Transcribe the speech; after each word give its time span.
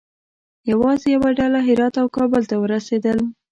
یوازې 0.71 1.07
یوه 1.15 1.29
ډله 1.39 1.59
هرات 1.67 1.93
او 2.01 2.07
کابل 2.17 2.43
ته 2.49 2.55
ورسېدل. 2.59 3.17